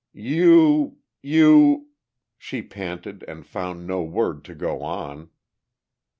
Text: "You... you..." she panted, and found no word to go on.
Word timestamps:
"You... 0.13 0.97
you..." 1.21 1.89
she 2.39 2.63
panted, 2.63 3.23
and 3.27 3.45
found 3.45 3.85
no 3.85 4.01
word 4.01 4.43
to 4.45 4.55
go 4.55 4.81
on. 4.81 5.29